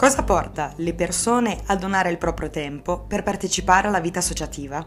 Cosa 0.00 0.22
porta 0.22 0.72
le 0.76 0.94
persone 0.94 1.60
a 1.66 1.76
donare 1.76 2.10
il 2.10 2.16
proprio 2.16 2.48
tempo 2.48 3.00
per 3.00 3.22
partecipare 3.22 3.86
alla 3.86 4.00
vita 4.00 4.20
associativa? 4.20 4.82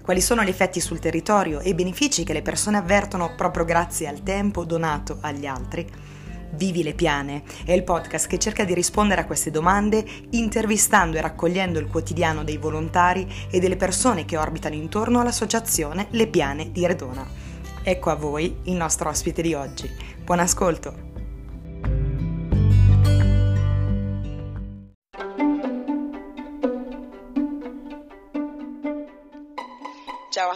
Quali 0.00 0.20
sono 0.20 0.44
gli 0.44 0.48
effetti 0.48 0.80
sul 0.80 1.00
territorio 1.00 1.58
e 1.58 1.70
i 1.70 1.74
benefici 1.74 2.22
che 2.22 2.32
le 2.32 2.40
persone 2.40 2.76
avvertono 2.76 3.34
proprio 3.34 3.64
grazie 3.64 4.06
al 4.06 4.22
tempo 4.22 4.64
donato 4.64 5.18
agli 5.22 5.44
altri? 5.44 5.84
Vivi 6.52 6.84
le 6.84 6.94
Piane 6.94 7.42
è 7.64 7.72
il 7.72 7.82
podcast 7.82 8.28
che 8.28 8.38
cerca 8.38 8.62
di 8.62 8.74
rispondere 8.74 9.22
a 9.22 9.26
queste 9.26 9.50
domande 9.50 10.06
intervistando 10.30 11.16
e 11.16 11.22
raccogliendo 11.22 11.80
il 11.80 11.88
quotidiano 11.88 12.44
dei 12.44 12.56
volontari 12.56 13.28
e 13.50 13.58
delle 13.58 13.74
persone 13.74 14.24
che 14.24 14.36
orbitano 14.36 14.76
intorno 14.76 15.18
all'associazione 15.18 16.06
Le 16.10 16.28
Piane 16.28 16.70
di 16.70 16.86
Redona. 16.86 17.26
Ecco 17.82 18.10
a 18.10 18.14
voi 18.14 18.58
il 18.66 18.74
nostro 18.74 19.08
ospite 19.08 19.42
di 19.42 19.52
oggi. 19.52 19.90
Buon 20.22 20.38
ascolto! 20.38 21.13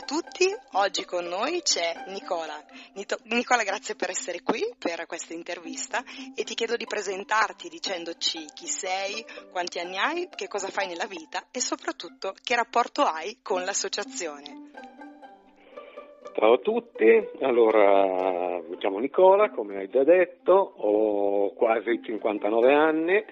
Tutti, 0.09 0.49
oggi 0.81 1.05
con 1.05 1.27
noi 1.27 1.61
c'è 1.61 2.09
Nicola. 2.09 2.57
Nicola, 3.25 3.63
grazie 3.63 3.95
per 3.95 4.09
essere 4.09 4.41
qui 4.41 4.65
per 4.79 5.05
questa 5.05 5.35
intervista 5.35 6.01
e 6.35 6.45
ti 6.45 6.55
chiedo 6.55 6.77
di 6.77 6.87
presentarti 6.87 7.69
dicendoci 7.69 8.39
chi 8.55 8.65
sei, 8.65 9.23
quanti 9.53 9.81
anni 9.81 9.99
hai, 9.99 10.29
che 10.35 10.49
cosa 10.49 10.69
fai 10.69 10.89
nella 10.89 11.05
vita 11.05 11.49
e 11.53 11.61
soprattutto 11.61 12.33
che 12.43 12.57
rapporto 12.57 13.03
hai 13.03 13.37
con 13.43 13.65
l'associazione. 13.65 14.73
Ciao 16.33 16.55
a 16.55 16.59
tutti, 16.59 17.29
allora 17.43 18.63
mi 18.67 18.79
chiamo 18.79 19.01
Nicola, 19.01 19.51
come 19.51 19.77
hai 19.77 19.91
già 19.91 20.05
detto, 20.05 20.53
ho 20.55 21.53
quasi 21.53 22.01
59 22.03 22.73
anni, 22.73 23.23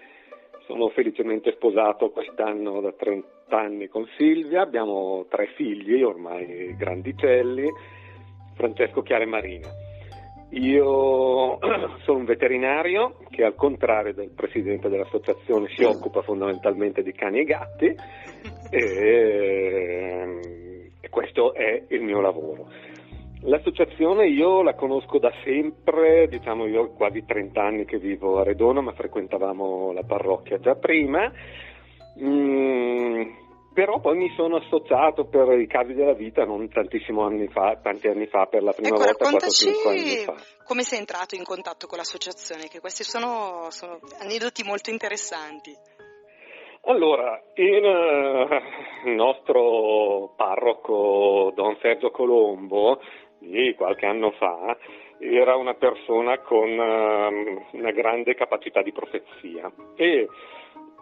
sono 0.67 0.91
felicemente 0.91 1.53
sposato 1.53 2.11
quest'anno 2.11 2.83
da 2.83 2.93
30 2.93 3.36
anni 3.49 3.89
con 3.89 4.07
Silvia, 4.17 4.63
abbiamo 4.63 5.27
tre 5.29 5.49
figli 5.55 6.03
ormai 6.03 6.75
grandicelli, 6.77 7.69
Francesco, 8.55 9.03
Chiara 9.03 9.25
e 9.25 9.27
Marina. 9.27 9.69
Io 10.51 11.59
sono 12.05 12.19
un 12.19 12.25
veterinario 12.25 13.17
che 13.31 13.45
al 13.45 13.55
contrario 13.55 14.15
del 14.15 14.31
presidente 14.31 14.89
dell'associazione 14.89 15.69
si 15.75 15.83
occupa 15.83 16.23
fondamentalmente 16.23 17.03
di 17.03 17.13
cani 17.13 17.41
e 17.41 17.45
gatti 17.45 17.95
e, 18.71 20.41
e 21.01 21.09
questo 21.09 21.53
è 21.55 21.83
il 21.89 22.03
mio 22.03 22.21
lavoro. 22.21 22.69
L'associazione 23.43 24.27
io 24.29 24.63
la 24.63 24.75
conosco 24.75 25.19
da 25.19 25.33
sempre, 25.45 26.27
diciamo 26.29 26.67
io 26.67 26.83
ho 26.83 26.93
quasi 26.95 27.25
30 27.25 27.63
anni 27.63 27.85
che 27.85 27.99
vivo 27.99 28.39
a 28.39 28.43
Redona, 28.43 28.81
ma 28.81 28.93
frequentavamo 28.93 29.93
la 29.93 30.03
parrocchia 30.03 30.59
già 30.59 30.75
prima. 30.75 31.31
Mm, 32.19 32.76
però 33.77 34.01
poi 34.01 34.17
mi 34.17 34.33
sono 34.35 34.57
associato 34.57 35.27
per 35.27 35.61
i 35.61 35.67
casi 35.67 35.93
della 35.93 36.15
vita 36.15 36.47
non 36.47 36.67
tantissimo 36.71 37.27
anni 37.27 37.47
fa, 37.49 37.79
tanti 37.83 38.09
anni 38.09 38.27
fa, 38.27 38.47
per 38.47 38.63
la 38.63 38.73
prima 38.73 38.97
ecco, 38.97 39.05
volta 39.05 39.47
4-5 39.47 39.89
anni 39.89 40.25
fa. 40.25 40.35
Come 40.65 40.81
sei 40.81 41.01
entrato 41.01 41.35
in 41.35 41.45
contatto 41.45 41.87
con 41.87 41.99
l'associazione? 41.99 42.69
Che 42.69 42.81
questi 42.81 43.05
sono, 43.05 43.67
sono 43.69 43.99
aneddoti 44.23 44.63
molto 44.65 44.89
interessanti. 44.89 45.77
Allora, 46.85 47.39
il, 47.57 47.85
uh, 49.05 49.11
nostro 49.11 50.33
parroco 50.37 51.53
Don 51.55 51.77
Sergio 51.83 52.11
Colombo 52.11 52.99
di 53.41 53.75
qualche 53.77 54.07
anno 54.07 54.31
fa 54.39 54.75
era 55.19 55.55
una 55.57 55.75
persona 55.75 56.39
con 56.39 56.71
uh, 56.71 57.77
una 57.77 57.91
grande 57.91 58.35
capacità 58.35 58.81
di 58.81 58.93
profezia 58.93 59.71
e 59.97 60.29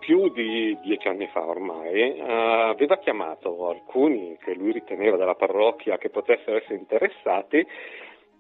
più 0.05 0.29
di 0.29 0.77
dieci 0.83 1.09
anni 1.09 1.27
fa 1.29 1.47
ormai 1.47 2.21
uh, 2.21 2.25
aveva 2.25 2.99
chiamato 2.99 3.71
alcuni 3.71 4.37
che 4.45 4.55
lui 4.55 4.73
riteneva 4.73 5.17
della 5.17 5.35
parrocchia 5.35 5.97
che 5.97 6.11
potessero 6.11 6.59
essere 6.59 6.75
interessati 6.75 7.67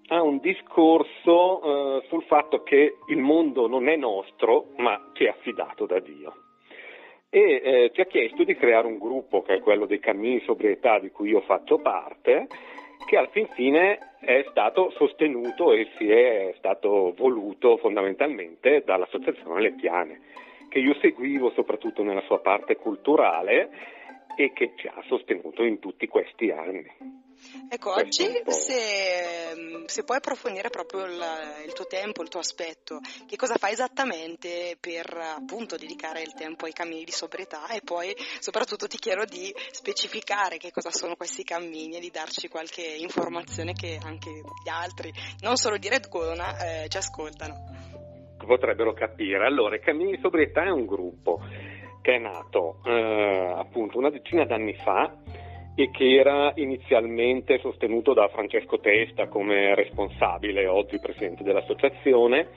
a 0.09 0.21
un 0.21 0.41
discorso 0.41 1.67
uh, 1.67 2.03
sul 2.09 2.23
fatto 2.25 2.63
che 2.63 2.97
il 3.09 3.17
mondo 3.17 3.67
non 3.67 3.89
è 3.89 3.97
nostro 3.97 4.73
ma 4.77 5.11
ci 5.15 5.25
è 5.25 5.29
affidato 5.29 5.87
da 5.87 6.01
Dio. 6.01 6.35
E 7.31 7.41
eh, 7.65 7.91
ci 7.95 8.01
ha 8.01 8.05
chiesto 8.05 8.45
di 8.45 8.55
creare 8.55 8.87
un 8.87 8.99
gruppo 8.99 9.43
che 9.43 9.55
è 9.55 9.61
quello 9.61 9.87
dei 9.87 9.99
cammini 9.99 10.41
sobrietà 10.41 10.99
di 10.99 11.11
cui 11.11 11.31
io 11.31 11.41
faccio 11.41 11.79
parte 11.79 12.47
che 13.07 13.17
al 13.17 13.29
fin 13.31 13.49
fine 13.55 13.99
è 14.21 14.45
stato 14.51 14.91
sostenuto 14.91 15.73
e 15.73 15.89
si 15.97 16.09
è 16.11 16.55
stato 16.59 17.13
voluto 17.17 17.77
fondamentalmente 17.79 18.83
dall'Associazione 18.85 19.61
Lettiane, 19.61 20.21
che 20.75 20.81
io 20.81 20.99
seguivo 21.01 21.53
soprattutto 21.55 22.03
nella 22.03 22.23
sua 22.23 22.41
parte 22.41 22.75
culturale 22.75 23.71
e 24.37 24.53
che 24.53 24.73
ci 24.77 24.89
ha 24.89 25.01
sostenuto 25.07 25.63
in 25.63 25.79
tutti 25.79 26.09
questi 26.09 26.51
anni. 26.51 27.23
Ecco, 27.69 27.93
oggi 27.93 28.25
se, 28.47 29.55
se, 29.87 30.03
puoi 30.03 30.17
approfondire 30.17 30.71
proprio 30.71 31.05
il, 31.05 31.23
il, 31.67 31.73
tuo 31.75 31.87
tempo, 31.87 32.23
il 32.23 32.29
tuo 32.29 32.41
aspetto, 32.41 32.99
che 33.25 33.37
cosa 33.37 33.55
fai 33.57 33.71
esattamente 33.71 34.77
per 34.81 35.17
appunto 35.17 35.77
dedicare 35.77 36.23
il 36.23 36.35
tempo 36.35 36.65
ai 36.65 36.73
cammini 36.73 37.05
di 37.05 37.13
sobrietà 37.13 37.69
e 37.69 37.81
poi 37.81 38.13
soprattutto 38.41 38.89
ti 38.89 38.99
chiedo 38.99 39.25
di 39.25 39.55
specificare 39.71 40.57
che 40.57 40.73
cosa 40.73 40.91
sono 40.91 41.15
questi 41.15 41.45
cammini 41.45 41.99
e 41.99 42.01
di 42.01 42.11
darci 42.11 42.49
qualche 42.49 42.83
informazione 42.83 43.75
che 43.75 44.01
anche 44.03 44.31
gli 44.31 44.69
altri, 44.69 45.13
non 45.43 45.55
solo 45.55 45.77
di 45.77 45.89
Red 45.89 46.09
Corona, 46.09 46.83
eh, 46.83 46.89
ci 46.89 46.97
ascoltano. 46.97 48.04
Potrebbero 48.45 48.93
capire. 48.93 49.45
Allora, 49.45 49.79
cammini 49.79 50.13
di 50.13 50.19
sobrietà 50.21 50.65
è 50.65 50.71
un 50.71 50.87
gruppo 50.87 51.41
che 52.01 52.17
è 52.17 52.19
nato 52.19 52.81
eh, 52.85 53.55
appunto 53.57 53.97
una 53.97 54.11
decina 54.11 54.45
d'anni 54.45 54.75
fa 54.75 55.17
e 55.75 55.91
che 55.91 56.15
era 56.15 56.53
inizialmente 56.57 57.59
sostenuto 57.59 58.13
da 58.13 58.29
Francesco 58.29 58.79
Testa 58.79 59.27
come 59.27 59.75
responsabile, 59.75 60.67
oggi 60.67 61.01
presidente 61.01 61.43
dell'associazione, 61.43 62.49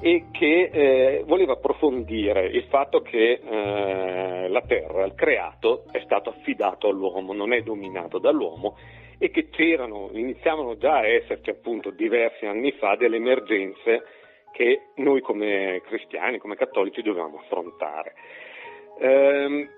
e 0.00 0.26
che 0.30 0.70
eh, 0.72 1.24
voleva 1.26 1.54
approfondire 1.54 2.46
il 2.46 2.64
fatto 2.68 3.00
che 3.00 3.40
eh, 3.42 4.48
la 4.48 4.62
Terra, 4.62 5.04
il 5.04 5.14
creato, 5.14 5.84
è 5.90 6.00
stato 6.04 6.30
affidato 6.30 6.88
all'uomo, 6.88 7.32
non 7.32 7.52
è 7.52 7.60
dominato 7.62 8.18
dall'uomo 8.18 8.76
e 9.18 9.30
che 9.30 9.48
c'erano, 9.48 10.10
iniziavano 10.12 10.76
già 10.76 10.98
a 10.98 11.06
esserci 11.06 11.50
appunto 11.50 11.90
diversi 11.90 12.46
anni 12.46 12.72
fa 12.72 12.96
delle 12.96 13.16
emergenze 13.16 14.04
che 14.56 14.86
noi 14.94 15.20
come 15.20 15.82
cristiani, 15.84 16.38
come 16.38 16.56
cattolici 16.56 17.02
dovevamo 17.02 17.40
affrontare. 17.40 18.14
Ehm, 18.98 19.68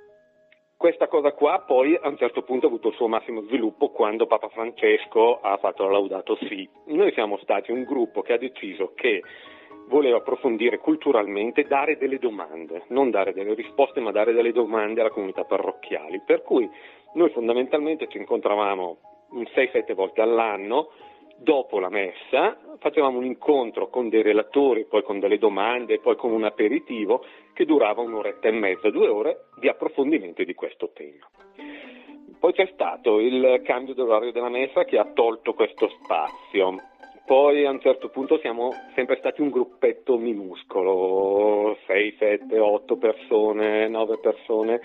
questa 0.76 1.08
cosa 1.08 1.32
qua 1.32 1.64
poi 1.66 1.98
a 2.00 2.06
un 2.06 2.16
certo 2.16 2.42
punto 2.42 2.66
ha 2.66 2.68
avuto 2.68 2.88
il 2.88 2.94
suo 2.94 3.08
massimo 3.08 3.40
sviluppo 3.42 3.90
quando 3.90 4.28
Papa 4.28 4.48
Francesco 4.50 5.40
ha 5.40 5.56
fatto 5.56 5.82
la 5.82 5.90
Laudato 5.90 6.36
Si. 6.46 6.68
Noi 6.86 7.12
siamo 7.12 7.38
stati 7.38 7.72
un 7.72 7.82
gruppo 7.82 8.22
che 8.22 8.34
ha 8.34 8.38
deciso 8.38 8.92
che 8.94 9.20
voleva 9.88 10.18
approfondire 10.18 10.78
culturalmente, 10.78 11.64
dare 11.64 11.96
delle 11.98 12.20
domande, 12.20 12.84
non 12.88 13.10
dare 13.10 13.32
delle 13.32 13.54
risposte, 13.54 13.98
ma 13.98 14.12
dare 14.12 14.32
delle 14.32 14.52
domande 14.52 15.00
alla 15.00 15.10
comunità 15.10 15.42
parrocchiali. 15.42 16.22
Per 16.24 16.42
cui 16.42 16.70
noi 17.14 17.30
fondamentalmente 17.30 18.06
ci 18.06 18.18
incontravamo 18.18 18.98
6-7 19.32 19.94
volte 19.94 20.20
all'anno 20.20 20.90
dopo 21.38 21.78
la 21.78 21.88
messa 21.88 22.58
facevamo 22.78 23.18
un 23.18 23.24
incontro 23.24 23.88
con 23.88 24.08
dei 24.08 24.22
relatori, 24.22 24.84
poi 24.86 25.02
con 25.02 25.18
delle 25.18 25.38
domande, 25.38 25.98
poi 25.98 26.16
con 26.16 26.32
un 26.32 26.44
aperitivo 26.44 27.24
che 27.52 27.64
durava 27.64 28.02
un'oretta 28.02 28.48
e 28.48 28.52
mezza, 28.52 28.90
due 28.90 29.08
ore 29.08 29.46
di 29.58 29.68
approfondimento 29.68 30.42
di 30.44 30.54
questo 30.54 30.90
tema. 30.92 31.26
Poi 32.38 32.52
c'è 32.52 32.68
stato 32.72 33.18
il 33.18 33.62
cambio 33.64 33.94
dell'orario 33.94 34.30
della 34.30 34.48
messa 34.48 34.84
che 34.84 34.96
ha 34.96 35.10
tolto 35.12 35.54
questo 35.54 35.88
spazio. 35.88 36.76
Poi 37.26 37.66
a 37.66 37.70
un 37.70 37.80
certo 37.80 38.08
punto 38.08 38.38
siamo 38.38 38.70
sempre 38.94 39.16
stati 39.18 39.42
un 39.42 39.50
gruppetto 39.50 40.16
minuscolo, 40.16 41.76
6, 41.86 42.16
7, 42.16 42.58
8 42.58 42.96
persone, 42.96 43.88
9 43.88 44.18
persone, 44.18 44.80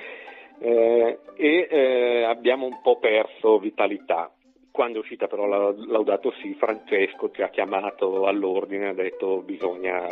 eh, 0.60 1.20
e 1.36 1.68
eh, 1.70 2.24
abbiamo 2.24 2.66
un 2.66 2.82
po' 2.82 2.98
perso 2.98 3.60
vitalità. 3.60 4.32
Quando 4.74 4.98
è 4.98 5.02
uscita 5.02 5.28
però 5.28 5.46
la 5.46 5.72
Laudato 5.86 6.32
Si, 6.42 6.56
Francesco 6.56 7.30
ci 7.30 7.44
ha 7.44 7.50
chiamato 7.50 8.26
all'ordine 8.26 8.86
e 8.86 8.90
ha 8.90 8.94
detto 8.94 9.44
bisogna, 9.44 10.08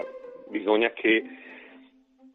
bisogna 0.49 0.91
che 0.91 1.23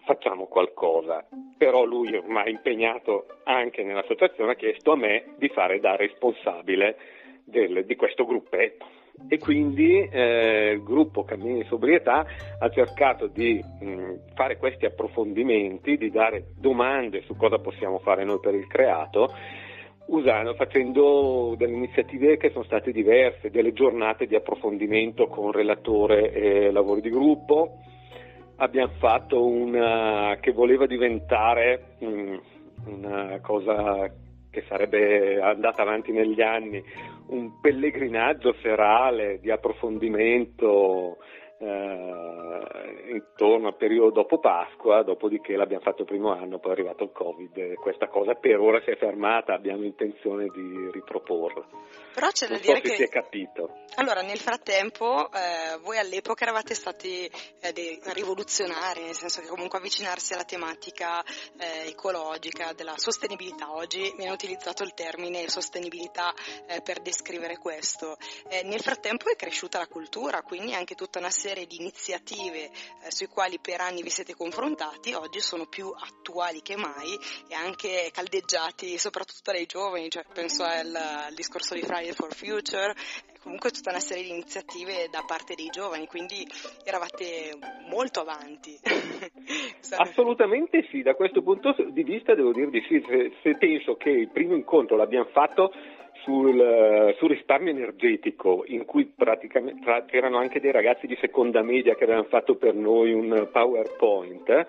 facciamo 0.05 0.47
qualcosa. 0.47 1.25
Però 1.57 1.85
lui 1.85 2.17
ormai 2.17 2.51
impegnato 2.51 3.27
anche 3.45 3.85
nell'associazione 3.85 4.51
ha 4.51 4.57
chiesto 4.57 4.91
a 4.91 4.97
me 4.97 5.35
di 5.39 5.49
fare 5.51 5.79
da 5.79 5.95
responsabile 5.95 6.97
del, 7.45 7.85
di 7.87 7.95
questo 7.95 8.27
gruppetto. 8.27 8.87
E 9.29 9.39
quindi 9.39 10.01
eh, 10.11 10.73
il 10.73 10.83
gruppo 10.83 11.23
Cammini 11.23 11.63
di 11.63 11.69
Sobrietà 11.69 12.27
ha 12.59 12.69
cercato 12.71 13.29
di 13.29 13.63
mh, 13.63 14.35
fare 14.35 14.57
questi 14.57 14.85
approfondimenti, 14.85 15.97
di 15.97 16.11
dare 16.11 16.47
domande 16.59 17.23
su 17.23 17.37
cosa 17.37 17.59
possiamo 17.59 18.01
fare 18.01 18.25
noi 18.25 18.41
per 18.41 18.55
il 18.55 18.67
creato 18.67 19.33
usando, 20.07 20.55
facendo 20.55 21.55
delle 21.57 21.73
iniziative 21.73 22.37
che 22.37 22.51
sono 22.51 22.65
state 22.65 22.93
diverse, 22.93 23.51
delle 23.51 23.73
giornate 23.73 24.27
di 24.27 24.35
approfondimento 24.35 25.27
con 25.27 25.53
relatore 25.53 26.33
e 26.33 26.71
lavori 26.71 27.01
di 27.01 27.11
gruppo, 27.11 27.79
abbiamo 28.57 28.93
fatto 28.99 29.45
una 29.45 30.37
che 30.41 30.53
voleva 30.53 30.87
diventare 30.87 31.97
um, 31.99 32.41
una 32.87 33.41
cosa 33.41 34.11
che 34.51 34.65
sarebbe 34.69 35.41
andata 35.41 35.83
avanti 35.83 36.13
negli 36.13 36.41
anni, 36.41 36.83
un 37.29 37.61
pellegrinaggio 37.61 38.55
serale 38.63 39.39
di 39.41 39.51
approfondimento 39.51 41.19
eh, 41.59 43.11
intorno 43.11 43.69
al 43.69 43.77
periodo 43.77 44.11
dopo 44.11 44.39
Pasqua, 44.39 45.03
dopodiché 45.03 45.57
l'abbiamo 45.57 45.83
fatto 45.83 46.03
il 46.03 46.09
primo 46.09 46.33
anno, 46.33 46.59
poi 46.59 46.71
è 46.71 46.75
arrivato 46.75 47.05
il 47.05 47.13
Covid 47.13 47.57
e 47.57 47.75
questa 47.75 48.09
cosa 48.09 48.35
per 48.35 48.59
ora 48.59 48.81
si 48.83 48.91
è 48.91 48.97
fermata, 48.97 49.55
abbiamo 49.55 49.85
intenzione 49.85 50.49
di 50.49 50.91
riproporla. 50.93 51.67
Però 52.15 52.29
c'è 52.29 52.47
da 52.47 52.55
non 52.55 52.63
dire 52.63 52.77
so 52.77 52.81
che... 52.83 52.95
si 52.97 53.03
è 53.03 53.09
capito. 53.09 53.71
Allora, 53.97 54.21
nel 54.21 54.39
frattempo, 54.39 55.31
eh, 55.33 55.79
voi 55.83 55.99
all'epoca 55.99 56.45
eravate 56.45 56.75
stati 56.75 57.25
eh, 57.61 57.73
dei 57.73 57.99
rivoluzionari, 58.13 59.05
nel 59.05 59.15
senso 59.15 59.41
che 59.41 59.49
comunque 59.49 59.79
avvicinarsi 59.79 60.35
alla 60.35 60.45
tematica 60.45 61.23
eh, 61.23 61.89
ecologica, 61.89 62.73
della 62.75 62.95
sostenibilità, 62.97 63.73
oggi 63.73 64.13
viene 64.17 64.33
utilizzato 64.33 64.83
il 64.83 64.93
termine 64.93 65.49
sostenibilità 65.49 66.33
eh, 66.67 66.83
per 66.83 67.01
descrivere 67.01 67.57
questo. 67.59 68.17
Eh, 68.49 68.63
nel 68.65 68.81
frattempo 68.81 69.31
è 69.31 69.37
cresciuta 69.37 69.79
la 69.79 69.87
cultura, 69.87 70.43
quindi 70.43 70.75
anche 70.75 70.95
tutta 70.95 71.19
una 71.19 71.31
serie 71.31 71.46
di 71.55 71.77
iniziative 71.77 72.65
eh, 72.65 72.71
sui 73.11 73.27
quali 73.29 73.59
per 73.61 73.81
anni 73.81 74.03
vi 74.03 74.11
siete 74.11 74.35
confrontati, 74.35 75.15
oggi 75.15 75.41
sono 75.41 75.67
più 75.67 75.89
attuali 75.89 76.61
che 76.63 76.77
mai 76.77 77.17
e 77.49 77.55
anche 77.55 78.11
caldeggiati 78.13 78.99
soprattutto 78.99 79.53
dai 79.53 79.67
giovani, 79.67 80.11
cioè, 80.11 80.25
penso 80.33 80.65
al, 80.65 80.95
al 80.95 81.35
discorso 81.35 81.75
di 81.75 81.83
Friday 81.83 82.13
for 82.13 82.35
Future, 82.35 82.95
comunque 83.47 83.71
tutta 83.71 83.91
una 83.91 84.01
serie 84.01 84.25
di 84.25 84.31
iniziative 84.31 85.09
da 85.09 85.23
parte 85.25 85.55
dei 85.55 85.69
giovani, 85.69 86.09
quindi 86.09 86.45
eravate 86.85 87.57
molto 87.89 88.21
avanti. 88.21 88.77
Assolutamente 89.97 90.85
sì, 90.91 91.03
da 91.03 91.15
questo 91.15 91.43
punto 91.43 91.75
di 91.91 92.03
vista 92.03 92.35
devo 92.35 92.51
dire 92.51 92.71
di 92.71 92.85
sì, 92.89 93.01
se, 93.07 93.33
se 93.43 93.57
penso 93.57 93.95
che 93.97 94.11
il 94.11 94.31
primo 94.31 94.55
incontro 94.55 94.97
l'abbiamo 94.97 95.29
fatto 95.31 95.71
sul, 96.23 97.15
sul, 97.19 97.29
risparmio 97.29 97.71
energetico, 97.71 98.65
in 98.67 98.85
cui 98.85 99.07
praticamente 99.07 100.05
c'erano 100.07 100.39
anche 100.39 100.61
dei 100.61 100.73
ragazzi 100.73 101.07
di 101.07 101.17
seconda 101.21 101.63
media 101.63 101.95
che 101.95 102.05
avevano 102.05 102.29
fatto 102.29 102.57
per 102.57 102.75
noi 102.75 103.13
un 103.13 103.49
PowerPoint, 103.53 104.67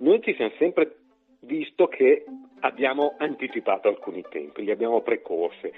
noi 0.00 0.22
ci 0.22 0.34
siamo 0.34 0.52
sempre 0.58 0.96
visto 1.40 1.86
che 1.86 2.24
abbiamo 2.60 3.14
anticipato 3.18 3.88
alcuni 3.88 4.24
tempi, 4.28 4.64
li 4.64 4.70
abbiamo 4.70 5.00
precorsi. 5.00 5.70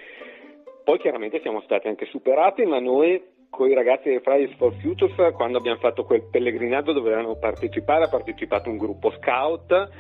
Poi 0.85 0.99
chiaramente 0.99 1.41
siamo 1.41 1.61
stati 1.63 1.89
anche 1.89 2.06
superati, 2.06 2.65
ma 2.65 2.81
noi 2.81 3.23
con 3.51 3.69
i 3.69 3.75
ragazzi 3.75 4.09
dei 4.09 4.21
Fridays 4.21 4.56
for 4.56 4.73
Futures, 4.75 5.35
quando 5.35 5.59
abbiamo 5.59 5.79
fatto 5.79 6.05
quel 6.05 6.29
pellegrinaggio 6.31 6.93
dovevano 6.93 7.37
partecipare, 7.37 8.05
ha 8.05 8.09
partecipato 8.09 8.71
un 8.71 8.79
gruppo 8.79 9.11
scout, 9.13 9.91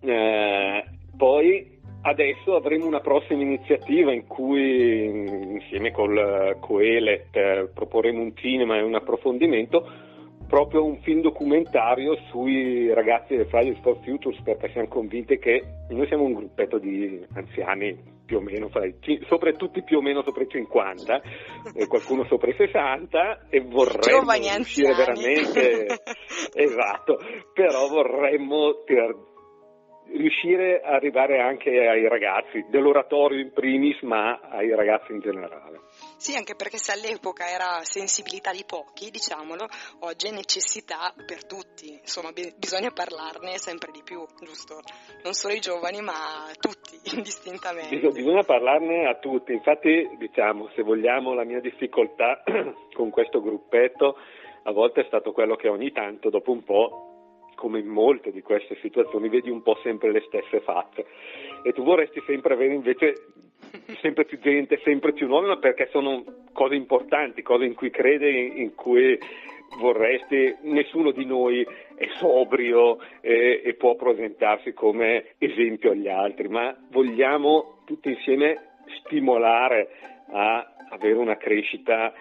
eh, 0.00 0.84
poi 1.16 1.75
Adesso 2.02 2.54
avremo 2.54 2.86
una 2.86 3.00
prossima 3.00 3.42
iniziativa 3.42 4.12
in 4.12 4.26
cui 4.26 5.04
insieme 5.04 5.90
col 5.90 6.56
Coelet 6.60 7.70
proporremo 7.72 8.22
un 8.22 8.36
cinema 8.36 8.76
e 8.76 8.82
un 8.82 8.94
approfondimento 8.94 9.84
proprio 10.46 10.84
un 10.84 11.00
film 11.02 11.20
documentario 11.20 12.16
sui 12.30 12.92
ragazzi 12.94 13.36
del 13.36 13.46
Fridays 13.46 13.80
for 13.80 13.98
Futures 14.04 14.40
perché 14.42 14.70
siamo 14.70 14.88
convinti 14.88 15.38
che 15.38 15.62
noi 15.88 16.06
siamo 16.06 16.24
un 16.24 16.34
gruppetto 16.34 16.78
di 16.78 17.24
anziani 17.34 18.14
più 18.24 18.38
o 18.38 18.40
meno, 18.40 18.68
sopra 19.28 19.52
tutti 19.52 19.82
più 19.84 19.98
o 19.98 20.02
meno 20.02 20.22
sopra 20.22 20.42
i 20.42 20.48
50 20.48 21.22
e 21.74 21.86
qualcuno 21.86 22.24
sopra 22.24 22.50
i 22.50 22.54
60 22.56 23.46
e 23.48 23.60
vorremmo 23.60 24.30
anziani. 24.30 24.96
veramente 24.96 25.86
esatto, 26.54 27.18
però 27.52 27.86
vorremmo 27.88 28.82
tir- 28.84 29.34
riuscire 30.08 30.80
a 30.80 30.94
arrivare 30.94 31.40
anche 31.40 31.70
ai 31.70 32.08
ragazzi, 32.08 32.64
dell'oratorio 32.68 33.40
in 33.40 33.52
primis, 33.52 34.00
ma 34.02 34.38
ai 34.50 34.74
ragazzi 34.74 35.12
in 35.12 35.20
generale. 35.20 35.80
Sì, 36.16 36.36
anche 36.36 36.54
perché 36.54 36.78
se 36.78 36.92
all'epoca 36.92 37.48
era 37.48 37.80
sensibilità 37.82 38.52
di 38.52 38.64
pochi, 38.66 39.10
diciamolo, 39.10 39.66
oggi 40.00 40.28
è 40.28 40.30
necessità 40.30 41.12
per 41.26 41.46
tutti, 41.46 41.92
insomma 41.92 42.32
bi- 42.32 42.52
bisogna 42.56 42.90
parlarne 42.90 43.58
sempre 43.58 43.92
di 43.92 44.02
più, 44.04 44.24
giusto? 44.42 44.80
Non 45.22 45.32
solo 45.32 45.54
i 45.54 45.60
giovani, 45.60 46.00
ma 46.00 46.48
tutti, 46.58 46.98
indistintamente. 47.16 47.98
Bis- 47.98 48.14
bisogna 48.14 48.42
parlarne 48.42 49.06
a 49.06 49.18
tutti, 49.18 49.52
infatti 49.52 50.08
diciamo, 50.18 50.70
se 50.74 50.82
vogliamo, 50.82 51.34
la 51.34 51.44
mia 51.44 51.60
difficoltà 51.60 52.42
con 52.94 53.10
questo 53.10 53.40
gruppetto 53.40 54.16
a 54.66 54.72
volte 54.72 55.02
è 55.02 55.04
stato 55.06 55.32
quello 55.32 55.54
che 55.54 55.68
ogni 55.68 55.92
tanto, 55.92 56.28
dopo 56.28 56.50
un 56.50 56.64
po', 56.64 57.15
come 57.56 57.80
in 57.80 57.88
molte 57.88 58.30
di 58.30 58.42
queste 58.42 58.76
situazioni, 58.80 59.28
vedi 59.28 59.50
un 59.50 59.62
po' 59.62 59.76
sempre 59.82 60.12
le 60.12 60.22
stesse 60.28 60.60
facce. 60.60 61.06
E 61.64 61.72
tu 61.72 61.82
vorresti 61.82 62.22
sempre 62.24 62.54
avere 62.54 62.74
invece 62.74 63.14
sempre 64.00 64.24
più 64.24 64.38
gente, 64.38 64.80
sempre 64.84 65.12
più 65.12 65.26
nuovi, 65.26 65.48
ma 65.48 65.58
perché 65.58 65.88
sono 65.90 66.24
cose 66.52 66.74
importanti, 66.74 67.42
cose 67.42 67.64
in 67.64 67.74
cui 67.74 67.90
credi, 67.90 68.60
in 68.60 68.74
cui 68.74 69.18
vorresti, 69.78 70.54
nessuno 70.62 71.10
di 71.10 71.24
noi 71.24 71.66
è 71.96 72.08
sobrio 72.18 72.98
e, 73.20 73.62
e 73.64 73.74
può 73.74 73.96
presentarsi 73.96 74.72
come 74.72 75.34
esempio 75.38 75.90
agli 75.90 76.08
altri, 76.08 76.48
ma 76.48 76.76
vogliamo 76.90 77.82
tutti 77.84 78.08
insieme 78.08 78.74
stimolare 79.00 79.88
a 80.30 80.72
avere 80.90 81.18
una 81.18 81.36
crescita 81.36 82.12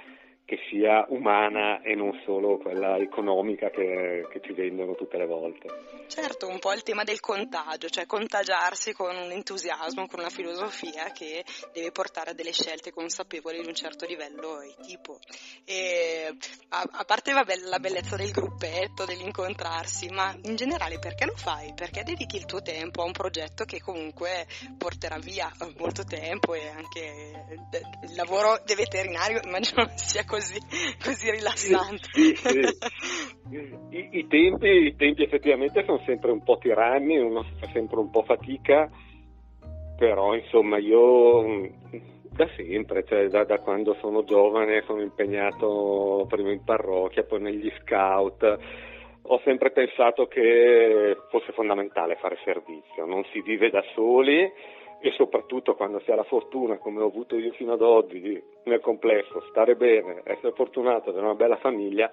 che 0.45 0.59
sia 0.69 1.03
umana 1.09 1.81
e 1.81 1.95
non 1.95 2.21
solo 2.23 2.57
quella 2.57 2.97
economica 2.97 3.71
che, 3.71 4.27
che, 4.31 4.41
ci 4.41 4.53
vendono 4.53 4.93
tutte 4.93 5.17
le 5.17 5.25
volte. 5.25 5.67
Certo, 6.07 6.47
un 6.47 6.59
po' 6.59 6.71
il 6.71 6.83
tema 6.83 7.03
del 7.03 7.19
contagio, 7.19 7.89
cioè 7.89 8.05
contagiarsi 8.05 8.93
con 8.93 9.15
un 9.15 9.31
entusiasmo, 9.31 10.05
con 10.05 10.19
una 10.19 10.29
filosofia 10.29 11.11
che 11.11 11.43
deve 11.73 11.91
portare 11.91 12.29
a 12.29 12.33
delle 12.33 12.53
scelte 12.53 12.93
consapevoli 12.93 13.61
di 13.61 13.67
un 13.67 13.73
certo 13.73 14.05
livello 14.05 14.61
e 14.61 14.75
tipo. 14.83 15.17
E 15.65 16.37
a, 16.69 16.89
a 16.91 17.03
parte 17.05 17.33
vabbè, 17.33 17.55
la 17.67 17.79
bellezza 17.79 18.15
del 18.15 18.29
gruppetto, 18.29 19.03
dell'incontrarsi, 19.05 20.09
ma 20.09 20.31
in 20.43 20.55
generale 20.55 20.99
perché 20.99 21.25
lo 21.25 21.35
fai? 21.35 21.73
Perché 21.73 22.03
dedichi 22.03 22.35
il 22.35 22.45
tuo 22.45 22.61
tempo 22.61 23.01
a 23.01 23.05
un 23.05 23.13
progetto 23.13 23.65
che 23.65 23.81
comunque 23.81 24.45
porterà 24.77 25.17
via 25.17 25.51
molto 25.79 26.03
tempo 26.03 26.53
e 26.53 26.67
anche 26.67 27.47
il 28.03 28.15
lavoro 28.15 28.61
veterinario 28.63 29.41
immagino 29.43 29.89
sia 29.97 30.23
così 30.23 30.34
così, 30.35 30.59
così 31.01 31.31
rilassante. 31.31 32.09
Sì, 32.11 32.35
sì. 32.35 32.59
I, 33.89 34.09
I, 34.11 34.27
tempi, 34.27 34.67
I, 34.67 34.95
tempi, 34.95 35.23
effettivamente 35.23 35.83
sono 35.85 36.01
sempre 36.05 36.31
un 36.31 36.43
po' 36.43 36.57
tiranni, 36.57 37.17
uno 37.17 37.43
fa 37.59 37.67
sempre 37.71 37.99
un 37.99 38.09
po' 38.09 38.23
fatica, 38.23 38.89
però 39.97 40.35
insomma 40.35 40.77
io 40.77 41.71
da 42.35 42.49
sempre, 42.57 43.05
cioè 43.05 43.27
da, 43.29 43.45
da 43.45 43.59
quando 43.59 43.95
sono 44.01 44.25
giovane 44.25 44.83
sono 44.85 45.01
impegnato 45.01 46.25
prima 46.27 46.51
in 46.51 46.63
parrocchia, 46.63 47.23
poi 47.23 47.41
negli 47.41 47.71
scout 47.81 48.57
ho 49.27 49.41
sempre 49.43 49.71
pensato 49.71 50.27
che 50.27 51.17
fosse 51.29 51.51
fondamentale 51.53 52.17
fare 52.17 52.37
servizio, 52.43 53.05
non 53.05 53.23
si 53.31 53.41
vive 53.41 53.69
da 53.69 53.83
soli 53.95 54.51
e 54.99 55.11
soprattutto 55.11 55.75
quando 55.75 55.99
si 55.99 56.11
ha 56.11 56.15
la 56.15 56.23
fortuna, 56.23 56.77
come 56.77 57.01
ho 57.01 57.07
avuto 57.07 57.37
io 57.37 57.51
fino 57.53 57.73
ad 57.73 57.81
oggi, 57.81 58.19
di, 58.19 58.43
nel 58.63 58.79
complesso, 58.79 59.43
stare 59.49 59.75
bene, 59.75 60.21
essere 60.23 60.53
fortunato, 60.53 61.09
avere 61.09 61.25
una 61.25 61.35
bella 61.35 61.57
famiglia, 61.57 62.11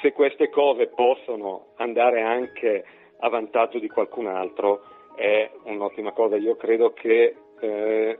se 0.00 0.12
queste 0.12 0.50
cose 0.50 0.88
possono 0.88 1.68
andare 1.76 2.22
anche 2.22 2.84
a 3.18 3.28
vantaggio 3.28 3.78
di 3.78 3.88
qualcun 3.88 4.26
altro 4.26 4.82
è 5.14 5.50
un'ottima 5.64 6.12
cosa. 6.12 6.36
Io 6.36 6.56
credo 6.56 6.92
che 6.92 7.34
eh, 7.60 8.18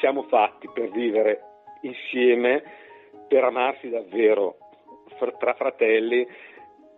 siamo 0.00 0.22
fatti 0.24 0.68
per 0.72 0.90
vivere 0.90 1.40
insieme, 1.82 2.62
per 3.28 3.44
amarsi 3.44 3.88
davvero 3.88 4.56
tra 5.38 5.54
fratelli 5.54 6.26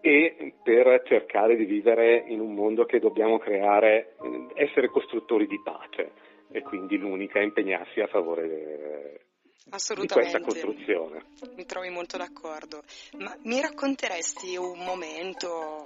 e 0.00 0.54
per 0.62 1.02
cercare 1.28 1.56
di 1.56 1.66
vivere 1.66 2.24
in 2.28 2.40
un 2.40 2.54
mondo 2.54 2.86
che 2.86 2.98
dobbiamo 2.98 3.38
creare, 3.38 4.16
essere 4.54 4.88
costruttori 4.88 5.46
di 5.46 5.60
pace 5.62 6.12
e 6.50 6.62
quindi 6.62 6.96
l'unica 6.96 7.38
è 7.38 7.42
impegnarsi 7.42 8.00
a 8.00 8.06
favore 8.06 9.20
di 9.68 10.06
questa 10.06 10.40
costruzione. 10.40 11.26
Mi 11.54 11.66
trovi 11.66 11.90
molto 11.90 12.16
d'accordo. 12.16 12.82
Ma 13.18 13.36
mi 13.44 13.60
racconteresti 13.60 14.56
un 14.56 14.78
momento, 14.78 15.84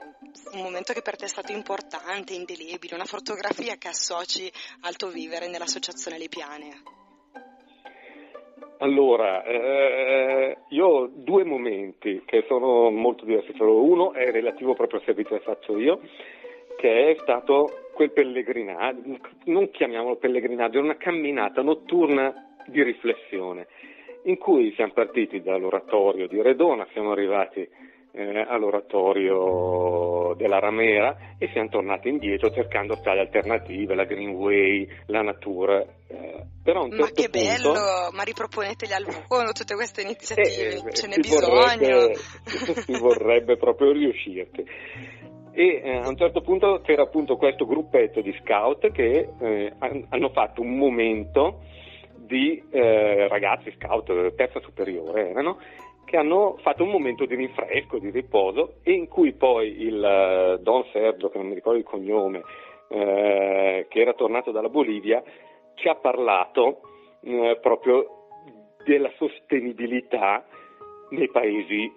un 0.52 0.62
momento 0.62 0.92
che 0.92 1.02
per 1.02 1.16
te 1.16 1.24
è 1.24 1.28
stato 1.28 1.50
importante, 1.50 2.34
indelebile, 2.34 2.94
una 2.94 3.04
fotografia 3.04 3.74
che 3.74 3.88
associ 3.88 4.48
al 4.82 4.94
tuo 4.94 5.08
vivere 5.08 5.48
nell'associazione 5.48 6.18
Le 6.18 6.28
Piane? 6.28 7.01
Allora, 8.82 9.44
eh, 9.44 10.56
io 10.70 10.86
ho 10.86 11.10
due 11.14 11.44
momenti 11.44 12.22
che 12.24 12.44
sono 12.48 12.90
molto 12.90 13.24
diversi 13.24 13.52
tra 13.52 13.64
loro. 13.64 13.84
Uno 13.84 14.12
è 14.12 14.32
relativo 14.32 14.74
proprio 14.74 14.98
al 14.98 15.04
servizio 15.04 15.36
che 15.36 15.44
faccio 15.44 15.78
io, 15.78 16.00
che 16.76 17.12
è 17.12 17.16
stato 17.20 17.90
quel 17.92 18.10
pellegrinaggio, 18.10 19.18
non 19.44 19.70
chiamiamolo 19.70 20.16
pellegrinaggio, 20.16 20.78
è 20.78 20.82
una 20.82 20.96
camminata 20.96 21.62
notturna 21.62 22.56
di 22.66 22.82
riflessione 22.82 23.68
in 24.24 24.36
cui 24.36 24.72
siamo 24.74 24.92
partiti 24.92 25.42
dall'oratorio 25.42 26.26
di 26.26 26.42
Redona, 26.42 26.84
siamo 26.92 27.12
arrivati 27.12 27.68
eh, 28.12 28.44
all'oratorio 28.46 30.34
della 30.36 30.58
Ramera 30.58 31.16
e 31.38 31.48
siamo 31.52 31.68
tornati 31.68 32.08
indietro 32.08 32.50
cercando 32.50 32.94
strade 32.96 33.20
alternative, 33.20 33.94
la 33.94 34.04
Greenway, 34.04 34.86
la 35.06 35.22
natura. 35.22 35.80
Eh, 35.80 36.44
però 36.62 36.82
un 36.84 36.90
ma 36.90 37.06
certo 37.06 37.22
che 37.22 37.28
bello, 37.28 37.72
ma 38.12 38.22
riproponeteli 38.22 38.92
al 38.92 39.06
volo 39.28 39.52
tutte 39.52 39.74
queste 39.74 40.02
iniziative, 40.02 40.88
eh, 40.88 40.92
ce 40.92 41.06
n'è 41.06 41.16
bisogno. 41.16 41.48
Vorrebbe, 41.48 42.14
si 42.84 42.98
vorrebbe 42.98 43.56
proprio 43.56 43.92
riuscirci. 43.92 44.64
E 45.54 45.82
eh, 45.84 45.96
a 45.96 46.08
un 46.08 46.16
certo 46.16 46.40
punto 46.40 46.80
c'era 46.82 47.02
appunto 47.02 47.36
questo 47.36 47.66
gruppetto 47.66 48.20
di 48.20 48.34
scout 48.42 48.90
che 48.90 49.28
eh, 49.38 49.72
hanno 49.78 50.30
fatto 50.30 50.62
un 50.62 50.76
momento 50.76 51.60
di 52.16 52.62
eh, 52.70 53.28
ragazzi 53.28 53.74
scout 53.78 54.34
terza 54.34 54.60
superiore 54.60 55.28
erano 55.28 55.58
che 56.12 56.18
hanno 56.18 56.58
fatto 56.60 56.82
un 56.82 56.90
momento 56.90 57.24
di 57.24 57.34
rinfresco, 57.34 57.96
di 57.96 58.10
riposo 58.10 58.74
in 58.84 59.08
cui 59.08 59.32
poi 59.32 59.80
il 59.80 59.96
uh, 60.58 60.62
Don 60.62 60.84
Sergio, 60.92 61.30
che 61.30 61.38
non 61.38 61.46
mi 61.46 61.54
ricordo 61.54 61.78
il 61.78 61.86
cognome, 61.86 62.42
eh, 62.88 63.86
che 63.88 63.98
era 63.98 64.12
tornato 64.12 64.50
dalla 64.50 64.68
Bolivia, 64.68 65.22
ci 65.72 65.88
ha 65.88 65.94
parlato 65.94 66.80
eh, 67.22 67.56
proprio 67.62 68.26
della 68.84 69.10
sostenibilità 69.16 70.44
nei 71.12 71.30
paesi 71.30 71.90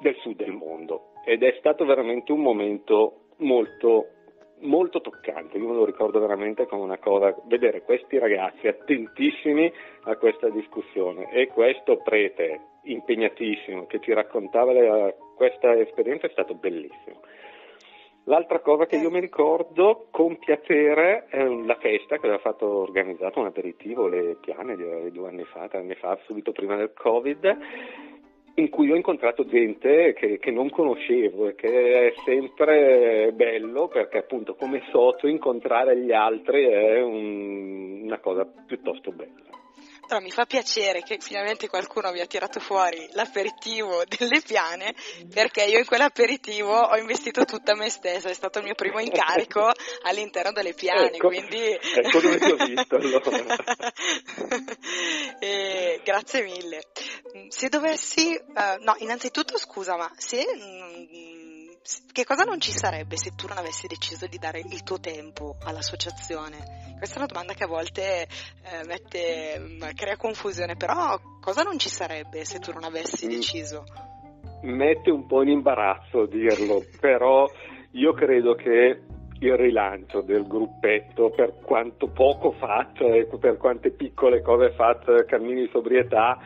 del 0.00 0.16
sud 0.16 0.34
del 0.34 0.50
mondo. 0.50 1.12
Ed 1.24 1.44
è 1.44 1.54
stato 1.60 1.84
veramente 1.84 2.32
un 2.32 2.40
momento 2.40 3.28
molto 3.36 4.08
molto 4.62 5.00
toccante, 5.02 5.58
io 5.58 5.68
me 5.68 5.74
lo 5.74 5.84
ricordo 5.84 6.18
veramente 6.18 6.66
come 6.66 6.82
una 6.82 6.98
cosa, 6.98 7.36
vedere 7.44 7.82
questi 7.82 8.18
ragazzi 8.18 8.66
attentissimi 8.66 9.70
a 10.04 10.16
questa 10.16 10.48
discussione. 10.48 11.30
E 11.30 11.48
questo 11.48 11.98
prete 11.98 12.74
impegnatissimo 12.86 13.86
che 13.86 14.00
ci 14.00 14.12
raccontava 14.12 14.72
la, 14.72 15.14
questa 15.34 15.76
esperienza 15.78 16.26
è 16.26 16.30
stato 16.30 16.54
bellissimo. 16.54 17.20
L'altra 18.28 18.58
cosa 18.58 18.86
che 18.86 18.96
io 18.96 19.08
mi 19.08 19.20
ricordo 19.20 20.08
con 20.10 20.36
piacere 20.38 21.26
è 21.28 21.44
la 21.44 21.76
festa 21.76 22.16
che 22.16 22.26
aveva 22.26 22.40
fatto 22.40 22.66
organizzato 22.66 23.38
un 23.38 23.46
aperitivo, 23.46 24.08
le 24.08 24.36
piane 24.40 24.74
di 24.74 25.12
due 25.12 25.28
anni 25.28 25.44
fa, 25.44 25.68
tre 25.68 25.78
anni 25.78 25.94
fa, 25.94 26.18
subito 26.24 26.50
prima 26.50 26.74
del 26.74 26.92
Covid, 26.92 27.58
in 28.54 28.68
cui 28.68 28.90
ho 28.90 28.96
incontrato 28.96 29.46
gente 29.46 30.12
che, 30.14 30.38
che, 30.38 30.50
non 30.50 30.70
conoscevo 30.70 31.48
e 31.48 31.54
che 31.54 32.08
è 32.08 32.14
sempre 32.24 33.30
bello 33.32 33.86
perché 33.86 34.18
appunto 34.18 34.56
come 34.56 34.82
socio 34.90 35.28
incontrare 35.28 35.96
gli 35.96 36.10
altri 36.10 36.64
è 36.64 37.00
un, 37.00 38.00
una 38.04 38.18
cosa 38.18 38.44
piuttosto 38.66 39.12
bella. 39.12 39.45
Però 40.06 40.20
mi 40.20 40.30
fa 40.30 40.46
piacere 40.46 41.02
che 41.02 41.18
finalmente 41.20 41.68
qualcuno 41.68 42.08
abbia 42.08 42.26
tirato 42.26 42.60
fuori 42.60 43.08
l'aperitivo 43.12 44.04
delle 44.18 44.40
piane 44.40 44.94
perché 45.32 45.64
io 45.64 45.78
in 45.78 45.84
quell'aperitivo 45.84 46.72
ho 46.72 46.96
investito 46.96 47.44
tutta 47.44 47.74
me 47.74 47.90
stessa, 47.90 48.28
è 48.28 48.34
stato 48.34 48.58
il 48.58 48.64
mio 48.64 48.74
primo 48.74 49.00
incarico 49.00 49.72
all'interno 50.04 50.52
delle 50.52 50.74
piane, 50.74 51.16
ecco, 51.16 51.28
quindi... 51.28 51.58
Ecco 51.58 52.20
dove 52.20 52.38
ti 52.38 52.50
ho 52.50 52.56
visto 52.64 52.96
allora. 52.96 53.46
e, 55.40 56.00
grazie 56.04 56.42
mille. 56.42 56.82
Se 57.48 57.68
dovessi... 57.68 58.40
Uh, 58.46 58.82
no, 58.82 58.94
innanzitutto 58.98 59.58
scusa, 59.58 59.96
ma 59.96 60.10
se... 60.16 60.44
Mm, 60.56 61.55
che 62.12 62.24
cosa 62.24 62.42
non 62.42 62.60
ci 62.60 62.72
sarebbe 62.72 63.16
se 63.16 63.34
tu 63.36 63.46
non 63.46 63.58
avessi 63.58 63.86
deciso 63.86 64.26
di 64.26 64.38
dare 64.38 64.58
il 64.58 64.82
tuo 64.82 64.98
tempo 64.98 65.56
all'associazione? 65.64 66.94
Questa 66.98 67.14
è 67.14 67.18
una 67.18 67.26
domanda 67.26 67.54
che 67.54 67.64
a 67.64 67.68
volte 67.68 68.22
eh, 68.22 68.84
mette, 68.86 69.56
mm, 69.58 69.82
crea 69.94 70.16
confusione, 70.16 70.74
però 70.76 71.16
cosa 71.40 71.62
non 71.62 71.78
ci 71.78 71.88
sarebbe 71.88 72.44
se 72.44 72.58
tu 72.58 72.72
non 72.72 72.82
avessi 72.82 73.28
deciso? 73.28 73.84
Mette 74.62 75.10
un 75.10 75.26
po' 75.26 75.42
in 75.42 75.50
imbarazzo 75.50 76.26
dirlo, 76.26 76.82
però 76.98 77.46
io 77.92 78.12
credo 78.14 78.54
che 78.54 79.02
il 79.38 79.56
rilancio 79.56 80.22
del 80.22 80.46
gruppetto, 80.46 81.30
per 81.30 81.60
quanto 81.62 82.08
poco 82.08 82.52
fatto 82.52 83.12
e 83.12 83.28
per 83.38 83.58
quante 83.58 83.90
piccole 83.90 84.42
cose 84.42 84.72
fatte, 84.72 85.24
cammini 85.26 85.62
di 85.62 85.70
sobrietà, 85.70 86.38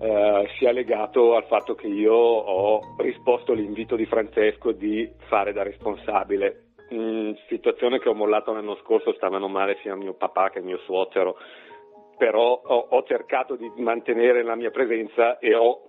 eh, 0.00 0.48
sia 0.56 0.72
legato 0.72 1.36
al 1.36 1.44
fatto 1.44 1.74
che 1.74 1.86
io 1.86 2.14
ho 2.14 2.80
risposto 2.98 3.52
all'invito 3.52 3.96
di 3.96 4.06
Francesco 4.06 4.72
di 4.72 5.10
fare 5.28 5.52
da 5.52 5.62
responsabile. 5.62 6.68
In 6.88 7.36
situazione 7.48 7.98
che 7.98 8.08
ho 8.08 8.14
mollato 8.14 8.52
l'anno 8.52 8.76
scorso 8.76 9.12
stavano 9.12 9.46
male 9.46 9.76
sia 9.82 9.94
mio 9.94 10.14
papà 10.14 10.50
che 10.50 10.60
mio 10.60 10.78
suocero, 10.78 11.36
però 12.16 12.60
ho, 12.64 12.86
ho 12.90 13.02
cercato 13.04 13.56
di 13.56 13.70
mantenere 13.76 14.42
la 14.42 14.56
mia 14.56 14.70
presenza 14.70 15.38
e 15.38 15.54
ho 15.54 15.82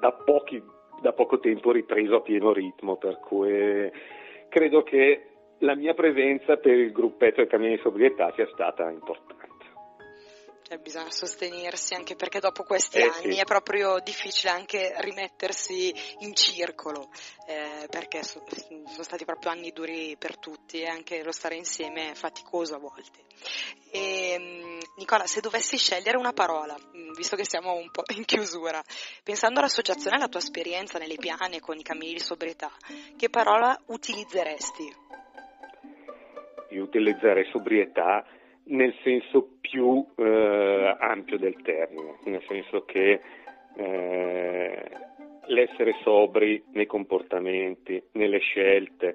da, 0.00 0.12
pochi, 0.12 0.62
da 1.02 1.12
poco 1.12 1.40
tempo 1.40 1.72
ripreso 1.72 2.16
a 2.16 2.20
pieno 2.20 2.52
ritmo, 2.52 2.96
per 2.96 3.18
cui 3.18 3.90
credo 4.48 4.82
che 4.84 5.24
la 5.58 5.74
mia 5.74 5.94
presenza 5.94 6.56
per 6.56 6.78
il 6.78 6.92
gruppetto 6.92 7.40
del 7.40 7.50
Cammini 7.50 7.74
di 7.74 7.82
Sobrietà 7.82 8.32
sia 8.34 8.48
stata 8.52 8.88
importante 8.88 9.37
cioè 10.68 10.76
bisogna 10.78 11.10
sostenersi 11.10 11.94
anche 11.94 12.14
perché 12.14 12.40
dopo 12.40 12.62
questi 12.62 12.98
eh, 12.98 13.04
anni 13.04 13.32
sì. 13.32 13.40
è 13.40 13.44
proprio 13.44 13.98
difficile 14.00 14.52
anche 14.52 14.94
rimettersi 14.98 15.94
in 16.18 16.34
circolo 16.34 17.08
eh, 17.46 17.86
perché 17.88 18.22
so, 18.22 18.44
sono 18.90 19.02
stati 19.02 19.24
proprio 19.24 19.50
anni 19.50 19.72
duri 19.72 20.14
per 20.18 20.36
tutti 20.36 20.82
e 20.82 20.86
anche 20.86 21.22
lo 21.22 21.32
stare 21.32 21.54
insieme 21.54 22.10
è 22.10 22.14
faticoso 22.14 22.74
a 22.74 22.78
volte. 22.78 23.20
E, 23.90 24.32
ehm, 24.32 24.78
Nicola, 24.96 25.26
se 25.26 25.40
dovessi 25.40 25.78
scegliere 25.78 26.18
una 26.18 26.34
parola, 26.34 26.76
mm, 26.76 27.12
visto 27.14 27.34
che 27.34 27.46
siamo 27.46 27.72
un 27.72 27.90
po' 27.90 28.02
in 28.14 28.26
chiusura, 28.26 28.82
pensando 29.22 29.60
all'associazione 29.60 30.16
e 30.16 30.18
alla 30.18 30.28
tua 30.28 30.40
esperienza 30.40 30.98
nelle 30.98 31.16
piane 31.16 31.60
con 31.60 31.78
i 31.78 31.82
cammini 31.82 32.12
di 32.12 32.20
sobrietà, 32.20 32.70
che 33.16 33.30
parola 33.30 33.74
utilizzeresti? 33.86 34.94
Io 36.72 36.82
utilizzerei 36.82 37.48
sobrietà 37.50 38.22
nel 38.68 38.94
senso 39.02 39.56
più 39.60 40.04
eh, 40.16 40.96
ampio 40.98 41.38
del 41.38 41.60
termine, 41.62 42.18
nel 42.24 42.42
senso 42.46 42.84
che 42.84 43.20
eh, 43.76 44.82
l'essere 45.46 45.94
sobri 46.02 46.62
nei 46.72 46.86
comportamenti, 46.86 48.02
nelle 48.12 48.38
scelte, 48.38 49.14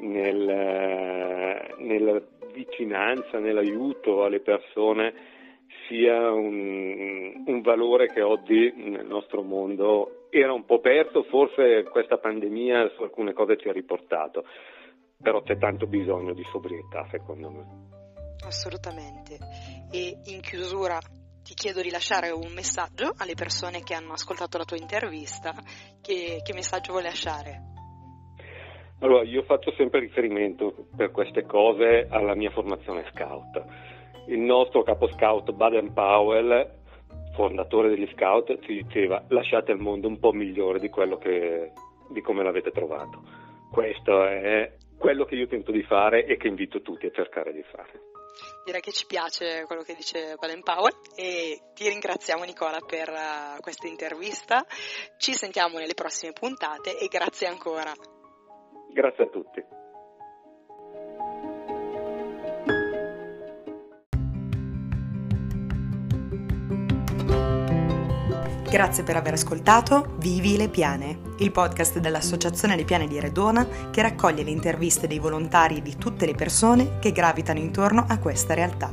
nel, 0.00 0.48
eh, 0.48 1.74
nella 1.78 2.22
vicinanza, 2.52 3.38
nell'aiuto 3.38 4.24
alle 4.24 4.40
persone 4.40 5.32
sia 5.88 6.30
un, 6.30 7.42
un, 7.46 7.60
valore 7.60 8.06
che 8.06 8.22
oggi 8.22 8.72
nel 8.76 9.06
nostro 9.06 9.42
mondo 9.42 10.28
era 10.30 10.52
un 10.52 10.64
po' 10.64 10.80
perso, 10.80 11.24
forse 11.24 11.82
questa 11.84 12.18
pandemia 12.18 12.90
su 12.90 13.02
alcune 13.02 13.32
cose 13.32 13.56
ci 13.56 13.68
ha 13.68 13.72
riportato, 13.72 14.44
però 15.20 15.42
c'è 15.42 15.58
tanto 15.58 15.86
bisogno 15.86 16.32
di 16.32 16.44
sobrietà 16.44 17.06
secondo 17.10 17.50
me. 17.50 18.02
Assolutamente. 18.44 19.38
E 19.90 20.18
in 20.26 20.40
chiusura 20.40 20.98
ti 21.42 21.54
chiedo 21.54 21.82
di 21.82 21.90
lasciare 21.90 22.30
un 22.30 22.52
messaggio 22.52 23.12
alle 23.18 23.34
persone 23.34 23.82
che 23.82 23.94
hanno 23.94 24.12
ascoltato 24.12 24.56
la 24.56 24.64
tua 24.64 24.78
intervista. 24.78 25.52
Che, 26.00 26.40
che 26.42 26.52
messaggio 26.54 26.92
vuoi 26.92 27.04
lasciare? 27.04 27.72
Allora, 29.00 29.24
io 29.24 29.42
faccio 29.42 29.72
sempre 29.72 30.00
riferimento 30.00 30.86
per 30.96 31.10
queste 31.10 31.44
cose 31.44 32.06
alla 32.08 32.34
mia 32.34 32.50
formazione 32.50 33.04
scout. 33.12 33.62
Il 34.28 34.38
nostro 34.38 34.82
capo 34.82 35.08
scout 35.08 35.52
Baden 35.52 35.92
Powell, 35.92 36.70
fondatore 37.34 37.90
degli 37.90 38.08
scout, 38.14 38.58
ci 38.60 38.82
diceva 38.82 39.22
lasciate 39.28 39.72
il 39.72 39.78
mondo 39.78 40.08
un 40.08 40.18
po' 40.18 40.32
migliore 40.32 40.78
di, 40.78 40.88
che, 41.20 41.72
di 42.08 42.20
come 42.22 42.42
l'avete 42.42 42.70
trovato. 42.70 43.22
Questo 43.70 44.24
è 44.24 44.72
quello 44.96 45.26
che 45.26 45.34
io 45.34 45.48
tento 45.48 45.72
di 45.72 45.82
fare 45.82 46.24
e 46.24 46.38
che 46.38 46.48
invito 46.48 46.80
tutti 46.80 47.04
a 47.04 47.10
cercare 47.10 47.52
di 47.52 47.62
fare. 47.64 48.13
Direi 48.64 48.80
che 48.80 48.92
ci 48.92 49.06
piace 49.06 49.64
quello 49.66 49.82
che 49.82 49.94
dice 49.94 50.36
Baden 50.38 50.62
Powell 50.62 50.94
e 51.14 51.60
ti 51.74 51.88
ringraziamo 51.88 52.44
Nicola 52.44 52.78
per 52.80 53.10
uh, 53.10 53.60
questa 53.60 53.86
intervista. 53.86 54.64
Ci 55.16 55.34
sentiamo 55.34 55.78
nelle 55.78 55.94
prossime 55.94 56.32
puntate 56.32 56.98
e 56.98 57.08
grazie 57.08 57.46
ancora. 57.46 57.92
Grazie 58.92 59.24
a 59.24 59.28
tutti. 59.28 59.83
Grazie 68.74 69.04
per 69.04 69.14
aver 69.14 69.34
ascoltato 69.34 70.16
Vivi 70.18 70.56
le 70.56 70.68
Piane, 70.68 71.18
il 71.38 71.52
podcast 71.52 72.00
dell'Associazione 72.00 72.74
Le 72.74 72.82
Piane 72.82 73.06
di 73.06 73.20
Redona 73.20 73.64
che 73.92 74.02
raccoglie 74.02 74.42
le 74.42 74.50
interviste 74.50 75.06
dei 75.06 75.20
volontari 75.20 75.76
e 75.76 75.82
di 75.82 75.96
tutte 75.96 76.26
le 76.26 76.34
persone 76.34 76.98
che 76.98 77.12
gravitano 77.12 77.60
intorno 77.60 78.04
a 78.08 78.18
questa 78.18 78.52
realtà. 78.52 78.90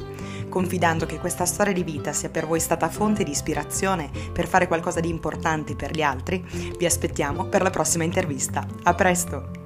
Confidando 0.50 1.08
che 1.08 1.18
questa 1.18 1.48
storia 1.48 1.74
di 1.74 1.82
vita 1.82 2.14
sia 2.14 2.30
per 2.30 2.46
voi 2.46 2.60
stata 2.60 2.90
fonte 2.90 3.24
di 3.24 3.32
ispirazione 3.32 4.12
per 4.32 4.48
fare 4.48 4.68
qualcosa 4.68 5.00
di 5.00 5.10
importante 5.10 5.76
per 5.76 5.96
gli 5.96 6.04
altri, 6.04 6.46
vi 6.78 6.86
aspettiamo 6.86 7.46
per 7.46 7.64
la 7.64 7.72
prossima 7.72 8.04
intervista. 8.04 8.64
A 8.84 8.94
presto! 8.94 9.61